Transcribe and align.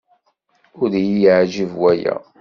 Ur 0.81 0.89
iyi-yeɛjib 0.99 1.71
waya. 1.81 2.15